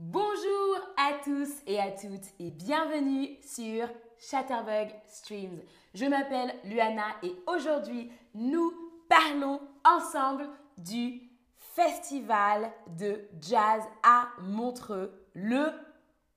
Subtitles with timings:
[0.00, 3.88] Bonjour à tous et à toutes et bienvenue sur
[4.20, 5.60] Chatterbug Streams.
[5.92, 8.72] Je m'appelle Luana et aujourd'hui nous
[9.08, 11.20] parlons ensemble du
[11.56, 15.72] festival de jazz à Montreux, le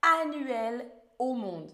[0.02, 1.70] annuel au monde.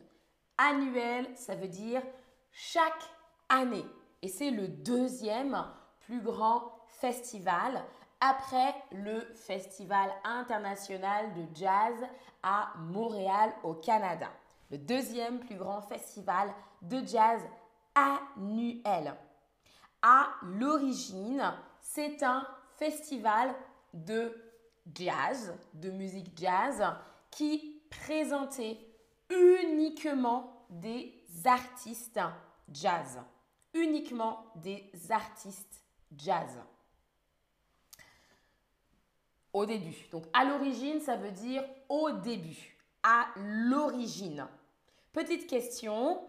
[0.56, 2.02] Annuel, ça veut dire
[2.50, 3.02] chaque
[3.48, 3.84] année.
[4.22, 5.64] Et c'est le deuxième
[6.00, 7.84] plus grand festival
[8.20, 11.94] après le Festival international de jazz
[12.42, 14.28] à Montréal au Canada.
[14.70, 17.41] Le deuxième plus grand festival de jazz
[17.94, 19.14] annuel.
[20.02, 22.46] À l'origine, c'est un
[22.77, 23.54] festival
[23.92, 24.32] de
[24.94, 26.84] jazz, de musique jazz,
[27.30, 28.78] qui présentait
[29.30, 32.20] uniquement des artistes
[32.70, 33.19] jazz.
[33.75, 35.82] Uniquement des artistes
[36.16, 36.58] jazz.
[39.53, 40.06] Au début.
[40.10, 44.47] Donc à l'origine, ça veut dire au début, à l'origine.
[45.12, 46.20] Petite question,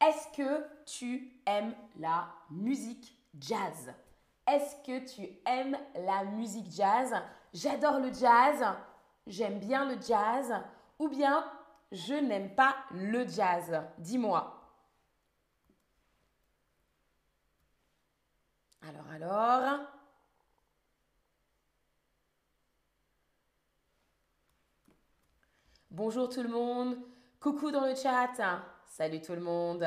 [0.00, 3.92] est-ce que tu aimes la musique jazz?
[4.46, 7.14] Est-ce que tu aimes la musique jazz?
[7.52, 8.64] J'adore le jazz,
[9.26, 10.54] j'aime bien le jazz,
[10.98, 11.44] ou bien
[11.92, 14.56] je n'aime pas le jazz Dis-moi.
[18.82, 19.80] Alors, alors.
[25.90, 26.96] Bonjour tout le monde.
[27.40, 28.62] Coucou dans le chat.
[28.90, 29.86] Salut tout le monde.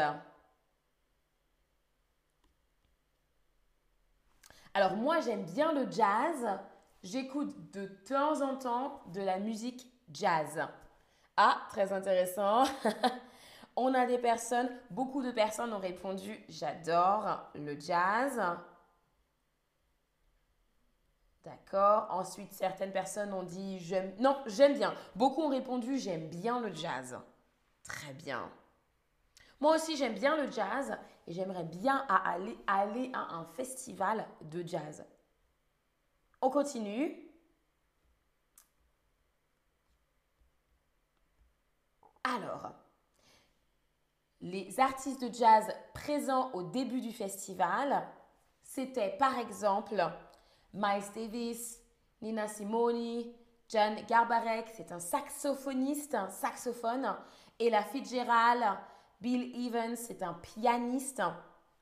[4.74, 6.48] Alors moi j'aime bien le jazz.
[7.04, 10.66] J'écoute de temps en temps de la musique jazz.
[11.36, 12.64] Ah, très intéressant.
[13.76, 18.42] On a des personnes, beaucoup de personnes ont répondu j'adore le jazz.
[21.44, 22.08] D'accord.
[22.10, 24.16] Ensuite, certaines personnes ont dit j'aime.
[24.20, 24.96] Non, j'aime bien.
[25.14, 27.20] Beaucoup ont répondu j'aime bien le jazz.
[27.84, 28.50] Très bien.
[29.64, 30.94] Moi aussi, j'aime bien le jazz
[31.26, 35.06] et j'aimerais bien aller, à un festival de jazz.
[36.42, 37.18] On continue.
[42.26, 42.74] Alors,
[44.42, 48.06] les artistes de jazz présents au début du festival,
[48.64, 49.96] c'était par exemple
[50.74, 51.80] Miles Davis,
[52.22, 53.32] Nina Simone,
[53.70, 57.16] John Garbarek, c'est un saxophoniste, un saxophone,
[57.60, 58.78] et la Fitzgerald,
[59.24, 61.22] Bill Evans, c'est un pianiste.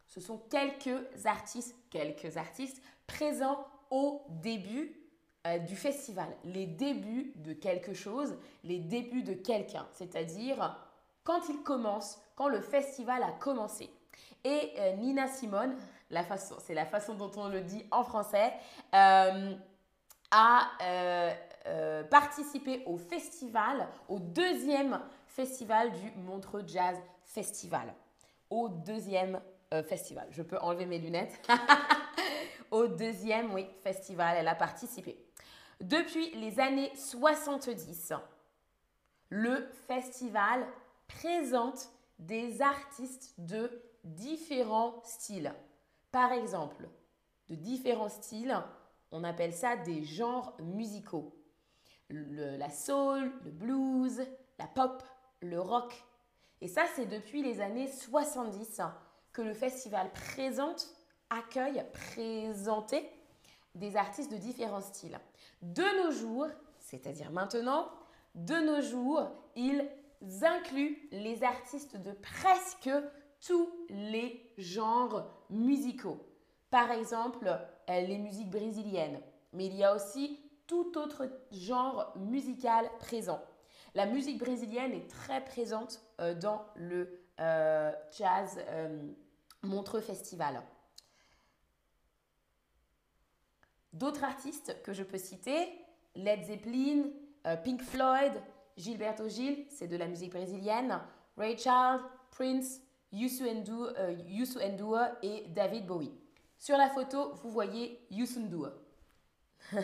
[0.06, 4.96] Ce sont quelques artistes, quelques artistes présents au début
[5.48, 10.78] euh, du festival, les débuts de quelque chose, les débuts de quelqu'un, c'est-à-dire
[11.24, 13.90] quand il commence, quand le festival a commencé.
[14.44, 15.76] Et euh, Nina Simone,
[16.60, 18.54] c'est la façon dont on le dit en français,
[18.94, 19.56] euh,
[20.30, 20.68] a
[22.12, 26.98] participé au festival, au deuxième festival du Montreux Jazz
[27.34, 27.94] Festival.
[28.50, 29.42] Au deuxième
[29.88, 30.28] festival.
[30.32, 31.42] Je peux enlever mes lunettes.
[32.72, 35.18] au deuxième, oui, festival, elle a participé.
[35.80, 38.14] Depuis les années 70,
[39.30, 40.68] le festival
[41.08, 41.90] présente
[42.20, 45.54] des artistes de différents styles.
[46.12, 46.88] Par exemple,
[47.50, 48.56] de différents styles,
[49.12, 51.34] on appelle ça des genres musicaux.
[52.10, 54.22] la soul, le blues,
[54.60, 55.04] la pop,
[55.42, 55.94] le rock.
[56.62, 58.82] Et ça, c'est depuis les années 70
[59.34, 60.88] que le festival présente,
[61.30, 63.10] accueille, présentait
[63.74, 65.20] des artistes de différents styles.
[65.62, 66.48] De nos jours,
[66.80, 67.90] c'est-à-dire maintenant,
[68.36, 69.90] de nos jours, ils
[70.44, 72.90] incluent les artistes de presque
[73.46, 76.26] tous les genres musicaux.
[76.70, 77.48] Par exemple,
[77.90, 79.20] euh, les musiques brésiliennes,
[79.54, 83.42] mais il y a aussi tout autre genre musical présent.
[83.94, 88.60] La musique brésilienne est très présente euh, dans le euh, jazz
[89.64, 90.62] Montreux Festival.
[93.94, 95.68] D'autres artistes que je peux citer,
[96.16, 97.10] Led Zeppelin,
[97.64, 98.34] Pink Floyd,
[98.78, 101.00] Gilberto Gil, c'est de la musique brésilienne,
[101.38, 102.02] Ray Charles,
[102.32, 106.14] Prince, Youssou N'Dour et David Bowie.
[106.58, 108.70] Sur la photo, vous voyez Youssou N'Dour.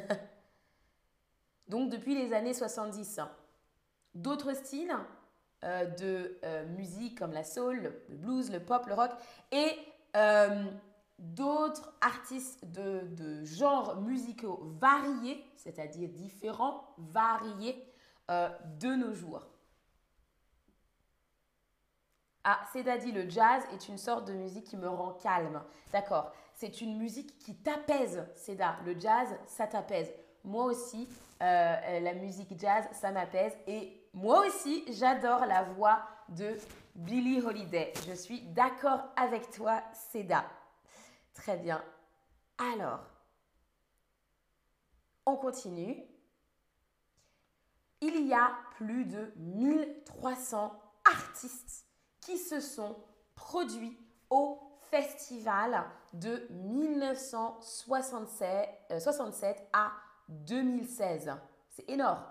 [1.68, 3.20] Donc depuis les années 70.
[4.18, 4.96] D'autres styles
[5.64, 9.12] euh, de euh, musique comme la soul, le blues, le pop, le rock
[9.52, 9.72] et
[10.16, 10.66] euh,
[11.20, 17.84] d'autres artistes de, genres musicaux variés, c'est-à-dire différents, variés
[18.28, 19.42] de nos jours.
[22.44, 25.62] Ah, c'est-à-dire le jazz est une sorte de musique qui me rend calme.
[25.92, 28.78] D'accord C'est une musique qui t'apaise, Seda.
[28.86, 30.12] Le jazz, ça t'apaise.
[30.44, 31.08] Moi aussi,
[31.40, 33.54] la musique jazz, ça m'apaise.
[34.18, 36.58] Moi aussi, j'adore la voix de
[36.96, 37.94] Billie Holiday.
[38.08, 40.44] Je suis d'accord avec toi, Seda.
[41.36, 41.86] Très bien.
[42.58, 43.02] Alors,
[45.24, 46.04] on continue.
[48.02, 50.82] Il y a plus de 1300
[51.14, 51.86] artistes
[52.20, 52.96] qui se sont
[53.36, 54.00] produits
[54.32, 54.60] au
[54.90, 59.00] festival de 1967 euh,
[59.74, 59.92] à
[60.28, 61.36] 2016.
[61.70, 62.24] C'est énorme.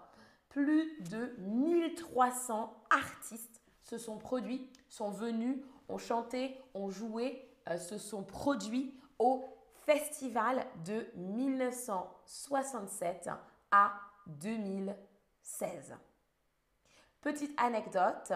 [0.57, 5.59] Plus de 1300 artistes se sont produits, sont venus,
[5.91, 9.45] ont chanté, ont joué, euh, se sont produits au
[9.85, 13.29] festival de 1967
[13.71, 15.95] à 2016.
[17.21, 18.33] Petite anecdote,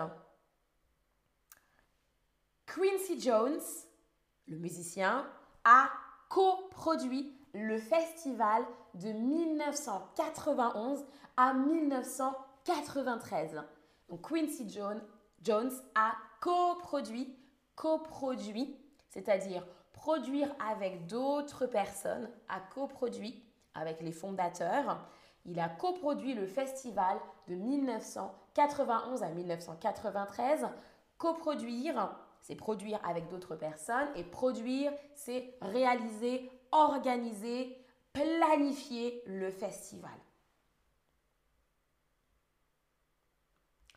[2.66, 3.62] Quincy Jones,
[4.46, 5.26] le musicien,
[5.64, 5.88] a
[6.28, 8.64] coproduit le festival
[8.94, 11.04] de 1991
[11.36, 13.62] à 1993.
[14.08, 15.00] Donc Quincy Jones,
[15.94, 17.32] a coproduit,
[17.76, 18.76] coproduit,
[19.08, 23.44] c'est-à-dire produire avec d'autres personnes, a coproduit
[23.74, 25.06] avec les fondateurs.
[25.44, 27.18] Il a coproduit le festival
[27.48, 30.66] de 1991 à 1993.
[31.18, 37.76] Coproduire, c'est produire avec d'autres personnes et produire, c'est réaliser, organiser,
[38.12, 40.18] planifier le festival.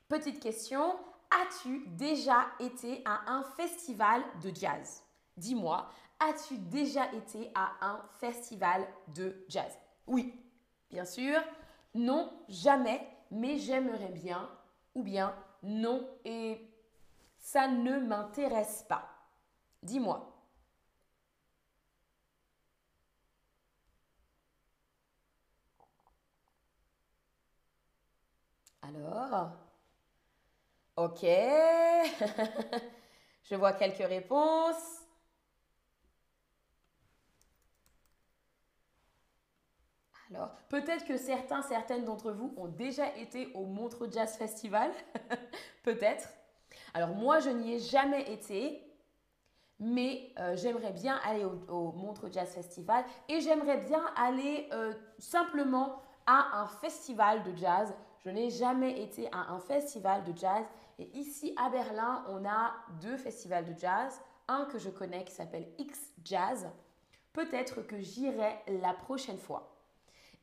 [0.08, 0.96] Petite question,
[1.32, 5.04] as-tu déjà été à un festival de jazz?
[5.38, 5.90] Dis-moi,
[6.20, 9.78] as-tu déjà été à un festival de jazz?
[10.06, 10.40] Oui,
[10.90, 11.42] bien sûr.
[11.96, 14.50] Non, jamais, mais j'aimerais bien.
[14.96, 16.70] Ou bien non, et
[17.38, 19.10] ça ne m'intéresse pas.
[19.82, 20.33] Dis-moi.
[28.84, 29.52] Alors,
[30.98, 31.22] ok.
[33.44, 35.02] Je vois quelques réponses.
[40.30, 44.92] Alors, peut-être que certains, certaines d'entre vous ont déjà été au Montreux Jazz Festival.
[45.84, 46.28] peut-être.
[46.94, 48.82] Alors moi, je n'y ai jamais été,
[49.80, 56.02] mais euh, j'aimerais bien aller au, Montreux Jazz Festival et j'aimerais bien aller euh, simplement
[56.26, 57.94] à un festival de jazz.
[58.26, 60.66] Je n'ai jamais été à un festival de jazz.
[61.00, 64.22] Et ici à Berlin, on a deux festivals de jazz.
[64.48, 66.70] Un que je connais qui s'appelle X Jazz.
[67.34, 69.76] Peut-être que j'irai la prochaine fois.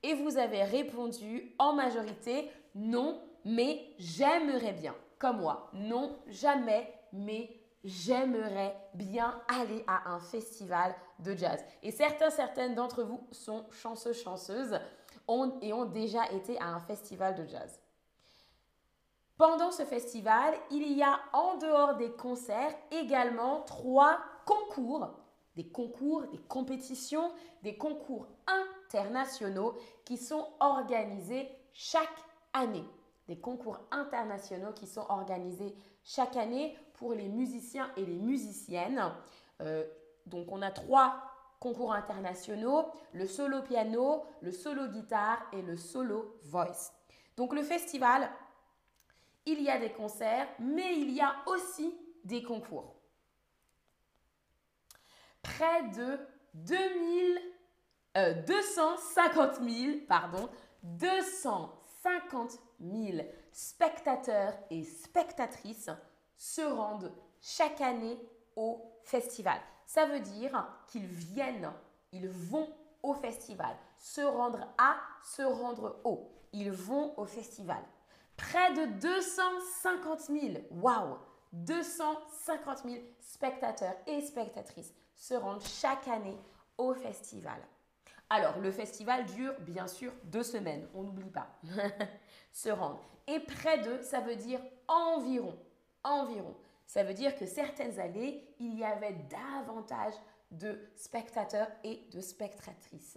[0.02, 5.70] Et vous avez répondu en majorité non, mais j'aimerais bien comme moi.
[5.74, 7.50] Non, jamais, mais
[7.84, 11.62] j'aimerais bien aller à un festival de jazz.
[11.82, 14.78] Et certains, certaines d'entre vous sont chanceux, chanceuses
[15.60, 17.80] et ont déjà été à un festival de jazz.
[19.36, 25.08] Pendant ce festival, il y a en dehors des concerts également trois concours,
[25.56, 27.32] des concours, des compétitions,
[27.62, 28.26] des concours
[28.82, 32.08] internationaux qui sont organisés chaque
[32.52, 32.84] année
[33.30, 35.72] des concours internationaux qui sont organisés
[36.02, 39.00] chaque année pour les musiciens et les musiciennes.
[39.60, 39.84] Euh,
[40.26, 41.29] donc on a trois
[41.60, 46.92] concours internationaux, le solo piano, le solo guitare et le solo voice.
[47.36, 48.28] Donc le festival,
[49.46, 52.96] il y a des concerts, mais il y a aussi des concours.
[55.42, 56.18] Près de
[56.54, 57.40] 2000,
[58.46, 60.48] 250 000, pardon,
[60.82, 63.18] 250 50 000
[63.52, 65.90] spectateurs et spectatrices
[66.36, 68.18] se rendent chaque année
[68.56, 69.60] au festival.
[69.92, 71.68] Ça veut dire qu'ils viennent,
[72.12, 72.68] ils vont
[73.02, 73.74] au festival.
[73.98, 74.94] Se rendre à,
[75.24, 76.30] se rendre au.
[76.52, 77.82] Ils vont au festival.
[78.36, 81.18] Près de 250 000, waouh,
[81.54, 86.38] 250 000 spectateurs et spectatrices se rendent chaque année
[86.78, 87.60] au festival.
[88.28, 91.48] Alors, le festival dure bien sûr deux semaines, on n'oublie pas.
[92.52, 93.00] se rendre.
[93.26, 95.58] Et près de, ça veut dire environ.
[96.04, 96.54] Environ.
[96.90, 100.12] Ça veut dire que certaines années, il y avait davantage
[100.50, 103.16] de spectateurs et de spectatrices.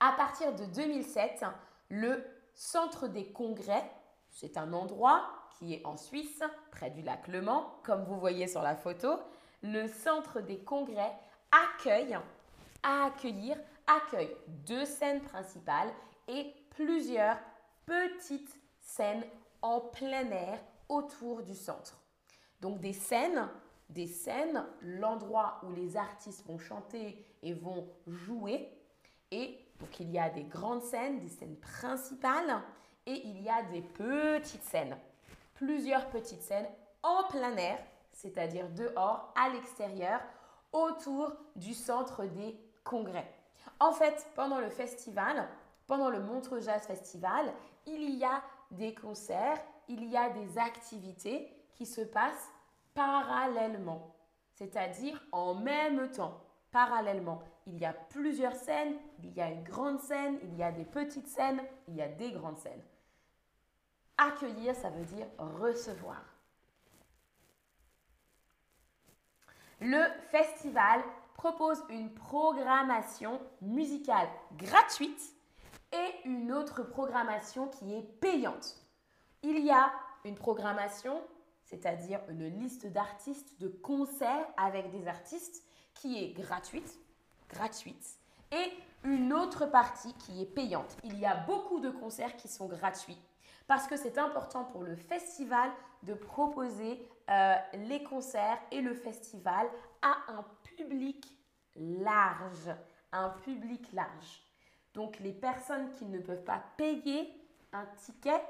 [0.00, 1.44] À partir de 2007,
[1.90, 2.24] le
[2.54, 3.84] Centre des Congrès,
[4.30, 8.48] c'est un endroit qui est en Suisse, près du lac Le Mans, comme vous voyez
[8.48, 9.18] sur la photo.
[9.62, 11.12] Le Centre des Congrès
[11.52, 12.16] accueille,
[12.84, 15.92] à accueillir, accueille deux scènes principales
[16.26, 17.36] et plusieurs
[17.84, 19.26] petites scènes
[19.60, 20.58] en plein air
[20.88, 22.00] autour du centre.
[22.60, 23.48] Donc des scènes,
[23.88, 28.68] des scènes, l'endroit où les artistes vont chanter et vont jouer.
[29.30, 32.62] Et donc il y a des grandes scènes, des scènes principales
[33.06, 34.96] et il y a des petites scènes.
[35.54, 36.68] Plusieurs petites scènes
[37.02, 37.78] en plein air,
[38.12, 40.20] c'est-à-dire dehors, à l'extérieur,
[40.72, 43.32] autour du centre des congrès.
[43.80, 45.48] En fait, pendant le festival,
[45.86, 47.52] pendant le Montreux Jazz Festival,
[47.86, 52.50] il y a des concerts, il y a des activités qui se passent
[52.94, 54.14] parallèlement,
[54.54, 56.40] c'est-à-dire en même temps,
[56.70, 57.42] parallèlement.
[57.66, 60.84] Il y a plusieurs scènes, il y a une grande scène, il y a des
[60.84, 62.82] petites scènes, il y a des grandes scènes.
[64.16, 66.22] Accueillir, ça veut dire recevoir.
[69.80, 71.02] Le festival
[71.34, 75.34] propose une programmation musicale gratuite
[75.92, 78.76] et une autre programmation qui est payante.
[79.42, 79.92] Il y a
[80.24, 81.22] une programmation,
[81.64, 85.62] c'est-à-dire une liste d'artistes, de concerts avec des artistes
[85.94, 86.98] qui est gratuite,
[87.48, 88.18] gratuite,
[88.50, 88.72] et
[89.04, 90.96] une autre partie qui est payante.
[91.04, 93.18] Il y a beaucoup de concerts qui sont gratuits
[93.66, 95.70] parce que c'est important pour le festival
[96.02, 99.68] de proposer euh, les concerts et le festival
[100.02, 101.38] à un public
[101.76, 102.74] large,
[103.12, 104.42] un public large.
[104.94, 107.30] Donc les personnes qui ne peuvent pas payer
[107.72, 108.42] un ticket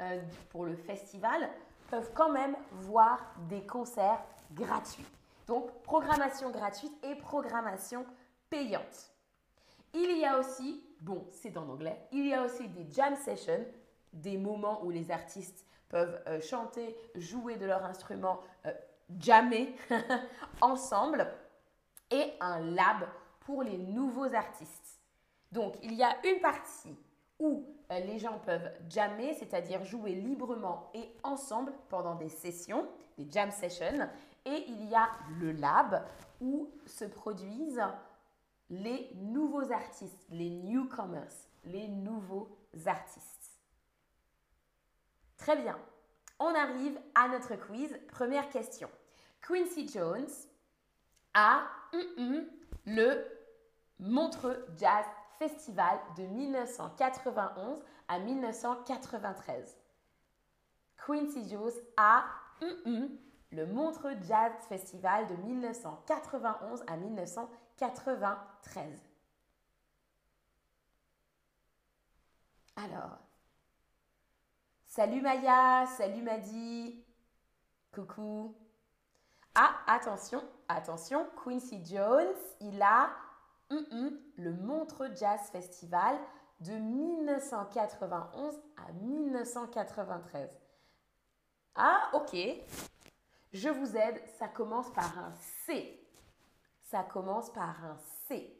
[0.00, 0.20] euh,
[0.50, 1.48] pour le festival
[1.90, 4.22] peuvent quand même voir des concerts
[4.52, 5.06] gratuits.
[5.46, 8.06] Donc programmation gratuite et programmation
[8.48, 9.10] payante.
[9.94, 13.64] Il y a aussi, bon c'est en anglais, il y a aussi des jam sessions,
[14.12, 18.72] des moments où les artistes peuvent euh, chanter, jouer de leur instrument, euh,
[19.18, 19.76] jammer
[20.62, 21.26] ensemble,
[22.10, 23.06] et un lab
[23.40, 25.00] pour les nouveaux artistes.
[25.50, 26.96] Donc il y a une partie
[27.38, 33.30] où euh, les gens peuvent jammer, c'est-à-dire jouer librement et ensemble pendant des sessions, des
[33.30, 34.08] jam sessions.
[34.44, 35.08] Et il y a
[35.38, 36.04] le lab
[36.40, 37.82] où se produisent
[38.70, 41.32] les nouveaux artistes, les newcomers,
[41.64, 42.48] les nouveaux
[42.86, 43.60] artistes.
[45.36, 45.78] Très bien.
[46.38, 47.96] On arrive à notre quiz.
[48.08, 48.88] Première question.
[49.46, 50.30] Quincy Jones
[51.34, 51.64] a
[52.86, 53.24] le
[53.98, 55.04] Montreux Jazz
[55.38, 59.78] Festival de 1991 à 1993.
[61.06, 62.24] Quincy Jones a
[63.50, 69.00] le Montreux Jazz Festival de 1991 à 1993.
[72.76, 73.18] Alors,
[74.86, 77.04] salut Maya, salut Madi,
[77.92, 78.56] coucou.
[79.54, 83.10] Ah, attention, attention, Quincy Jones, il a
[84.36, 86.16] le Montreux Jazz Festival
[86.60, 90.50] de 1991 à 1993.
[91.74, 92.36] Ah, ok.
[93.52, 95.32] Je vous aide, ça commence par un
[95.66, 95.98] C.
[96.80, 97.96] Ça commence par un
[98.28, 98.58] C.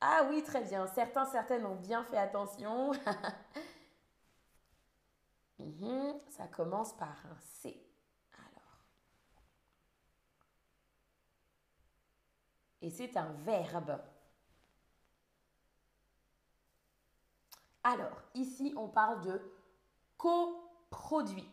[0.00, 0.86] Ah oui, très bien.
[0.88, 2.92] Certains, certaines ont bien fait attention.
[5.58, 7.83] Mhm, ça commence par un C.
[12.84, 13.98] et c'est un verbe.
[17.82, 19.40] Alors, ici, on parle de
[20.18, 21.50] coproduit.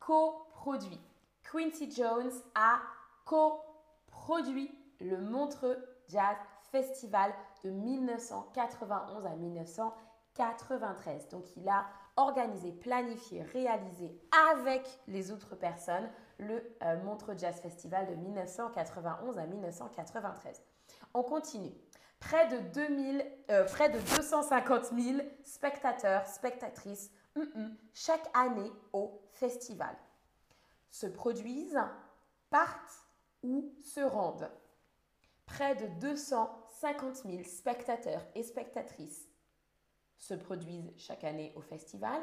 [0.00, 1.00] Coproduit.
[1.44, 2.80] Quincy Jones a
[3.24, 6.36] coproduit le Montreux Jazz
[6.72, 7.32] Festival
[7.62, 11.28] de 1991 à 1993.
[11.28, 14.20] Donc, il a organisé, planifié, réalisé
[14.50, 20.62] avec les autres personnes le euh, Montreux Jazz Festival de 1991 à 1993.
[21.14, 21.72] On continue.
[22.20, 29.20] près de, 2000, euh, près de 250 000 spectateurs, spectatrices mm, mm, chaque année au
[29.32, 29.94] festival.
[30.90, 31.80] Se produisent,
[32.50, 33.06] partent
[33.42, 34.50] ou se rendent.
[35.46, 39.28] Près de 250 000 spectateurs et spectatrices
[40.18, 42.20] se produisent chaque année au festival,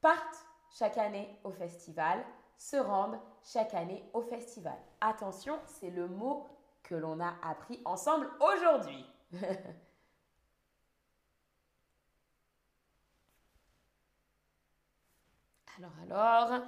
[0.00, 2.24] partent chaque année au festival,
[2.56, 4.78] se rendent chaque année au festival.
[5.00, 6.48] Attention, c'est le mot
[6.82, 9.04] que l'on a appris ensemble aujourd'hui.
[15.78, 16.62] alors, alors,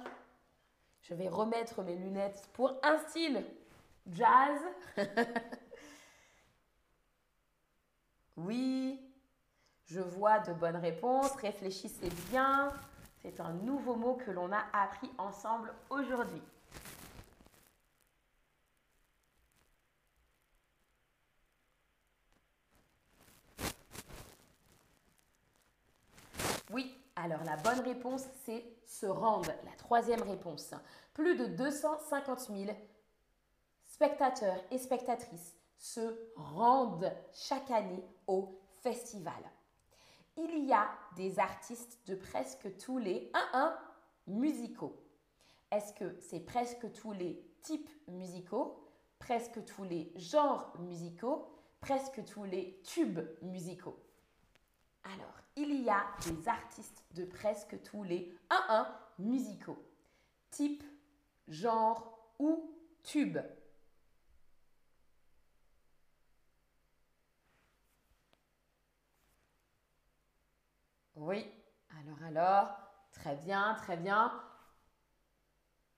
[1.01, 3.43] je vais remettre mes lunettes pour un style
[4.11, 4.59] jazz.
[8.37, 8.99] oui,
[9.85, 11.31] je vois de bonnes réponses.
[11.37, 12.71] Réfléchissez bien.
[13.29, 16.41] C'est un nouveau mot que l'on a appris ensemble aujourd'hui.
[26.71, 29.51] Oui, alors la bonne réponse, c'est se rendre.
[29.63, 30.73] La troisième réponse.
[31.13, 32.75] Plus de 250 000
[33.85, 39.43] spectateurs et spectatrices se rendent chaque année au festival.
[40.41, 43.73] Il y a des artistes de presque tous les 1-1
[44.27, 44.95] musicaux.
[45.69, 48.81] Est-ce que c'est presque tous les types musicaux,
[49.19, 51.45] presque tous les genres musicaux,
[51.81, 53.99] presque tous les tubes musicaux?
[55.03, 58.87] Alors, il y a des artistes de presque tous les 1-1
[59.19, 59.83] musicaux,
[60.51, 60.85] type,
[61.49, 62.71] genre ou
[63.03, 63.39] tube.
[71.21, 71.45] Oui,
[71.99, 72.69] alors alors,
[73.11, 74.31] très bien, très bien.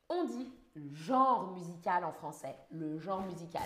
[0.10, 0.52] On dit
[0.94, 3.62] genre musical en français, le genre musical.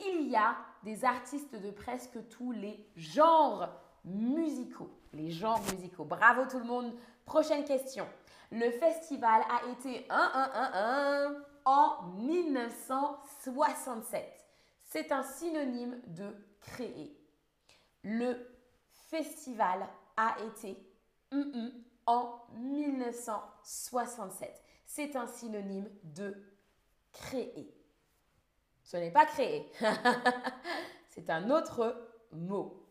[0.00, 3.68] Il y a des artistes de presque tous les genres
[4.04, 4.90] musicaux.
[5.12, 6.04] Les genres musicaux.
[6.04, 6.92] Bravo tout le monde.
[7.24, 8.08] Prochaine question.
[8.50, 14.44] Le festival a été un, un, un, un en 1967.
[14.82, 17.16] C'est un synonyme de créer.
[18.02, 18.36] Le
[19.08, 20.82] festival a été
[22.06, 24.62] en 1967.
[24.86, 26.34] C'est un synonyme de
[27.12, 27.74] créer.
[28.82, 29.70] Ce n'est pas créer.
[31.08, 32.86] C'est un autre mot.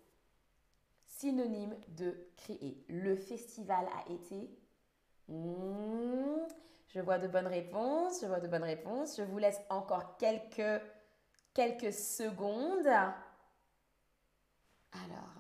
[1.06, 2.84] Synonyme de créer.
[2.90, 4.50] Le festival a été...
[5.28, 6.46] Hmm,
[6.90, 8.22] je vois de bonnes réponses.
[8.22, 9.18] Je vois de bonnes réponses.
[9.18, 10.82] Je vous laisse encore quelques,
[11.54, 12.88] quelques secondes.
[14.92, 15.35] Alors,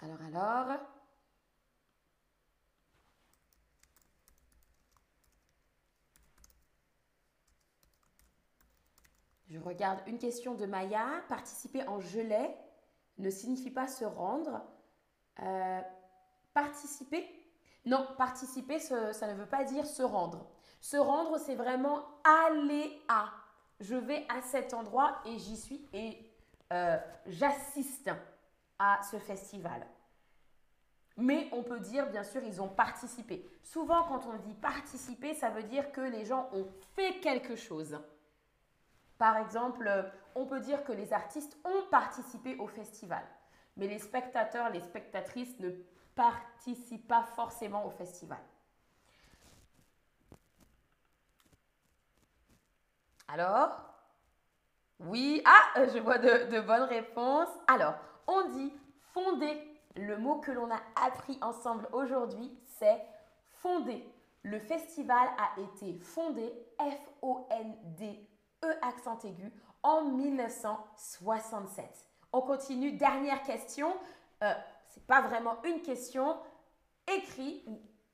[0.00, 0.78] Alors, alors.
[9.48, 11.22] Je regarde une question de Maya.
[11.28, 12.54] Participer en gelée
[13.18, 14.62] ne signifie pas se rendre.
[15.40, 15.80] Euh,
[16.54, 17.26] participer?
[17.84, 20.46] Non, participer, ça ne veut pas dire se rendre.
[20.80, 23.30] Se rendre, c'est vraiment aller à.
[23.80, 26.18] Je vais à cet endroit et j'y suis et
[26.72, 28.10] euh, j'assiste
[28.78, 29.86] à ce festival.
[31.16, 33.44] Mais on peut dire, bien sûr, ils ont participé.
[33.64, 37.98] Souvent, quand on dit participer, ça veut dire que les gens ont fait quelque chose.
[39.18, 39.90] Par exemple,
[40.36, 43.24] on peut dire que les artistes ont participé au festival.
[43.76, 45.70] Mais les spectateurs, les spectatrices ne
[46.14, 48.38] participent pas forcément au festival.
[53.26, 53.84] Alors?
[55.00, 57.48] Oui, ah, je vois de, de bonnes réponses.
[57.66, 57.94] Alors,
[58.28, 58.72] on dit
[59.12, 59.60] fonder.
[59.96, 63.04] Le mot que l'on a appris ensemble aujourd'hui, c'est
[63.48, 64.08] fonder.
[64.44, 71.84] Le festival a été fondé, F-O-N-D-E accent aigu, en 1967.
[72.32, 73.92] On continue, dernière question.
[74.44, 74.54] Euh,
[74.86, 76.36] Ce n'est pas vraiment une question.
[77.12, 77.64] Écris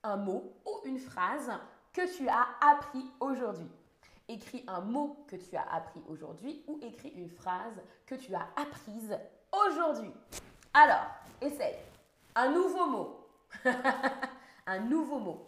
[0.02, 1.52] un mot ou une phrase
[1.92, 3.70] que tu as appris aujourd'hui.
[4.28, 8.48] Écris un mot que tu as appris aujourd'hui ou écris une phrase que tu as
[8.56, 9.18] apprise
[9.66, 10.12] aujourd'hui.
[10.72, 11.06] Alors,
[11.40, 11.76] essaye.
[12.34, 13.28] Un nouveau mot.
[14.66, 15.46] un nouveau mot.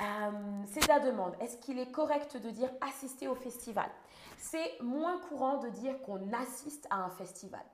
[0.00, 0.30] Euh,
[0.66, 1.34] c'est ta demande.
[1.40, 3.90] Est-ce qu'il est correct de dire assister au festival?
[4.38, 7.64] C'est moins courant de dire qu'on assiste à un festival.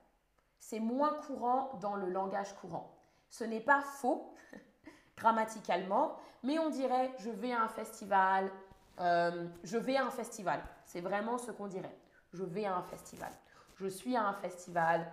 [0.59, 2.93] C'est moins courant dans le langage courant.
[3.29, 4.35] Ce n'est pas faux
[5.17, 8.51] grammaticalement, mais on dirait je vais à un festival,
[8.99, 10.61] euh, je vais à un festival.
[10.85, 11.97] C'est vraiment ce qu'on dirait.
[12.33, 13.31] Je vais à un festival
[13.79, 15.11] je suis à un festival.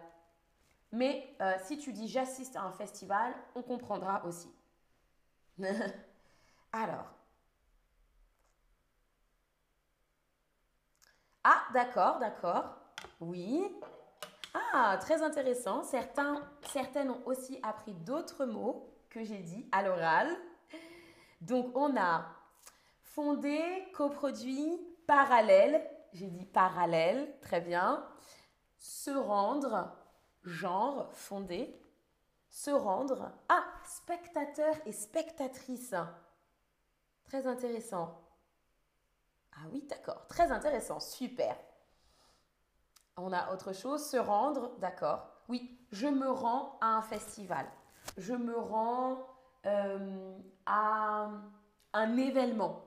[0.92, 4.52] Mais euh, si tu dis j'assiste à un festival, on comprendra aussi.
[6.72, 7.06] Alors.
[11.42, 12.76] Ah, d'accord, d'accord.
[13.20, 13.70] Oui.
[14.54, 15.82] Ah, très intéressant.
[15.82, 20.28] Certaines ont aussi appris d'autres mots que j'ai dit à l'oral.
[21.40, 22.26] Donc, on a
[23.02, 23.60] fondé,
[23.92, 25.84] coproduit, parallèle.
[26.12, 28.06] J'ai dit parallèle, très bien.
[28.84, 29.96] Se rendre,
[30.42, 31.74] genre, fondé.
[32.50, 33.32] Se rendre.
[33.48, 35.94] Ah, spectateur et spectatrice.
[37.24, 38.20] Très intéressant.
[39.56, 40.26] Ah oui, d'accord.
[40.28, 41.00] Très intéressant.
[41.00, 41.56] Super.
[43.16, 44.04] On a autre chose.
[44.04, 44.76] Se rendre.
[44.80, 45.30] D'accord.
[45.48, 47.66] Oui, je me rends à un festival.
[48.18, 49.26] Je me rends
[49.64, 51.30] euh, à
[51.94, 52.84] un événement.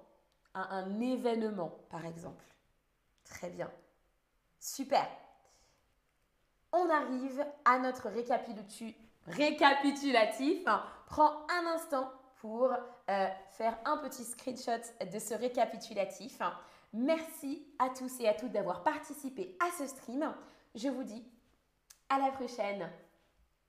[0.54, 2.46] À un événement, par exemple.
[3.24, 3.72] Très bien.
[4.60, 5.08] Super.
[6.80, 8.10] On arrive à notre
[9.28, 10.64] récapitulatif.
[11.08, 16.40] Prends un instant pour euh, faire un petit screenshot de ce récapitulatif.
[16.94, 20.32] Merci à tous et à toutes d'avoir participé à ce stream.
[20.76, 21.26] Je vous dis
[22.10, 22.88] à la prochaine.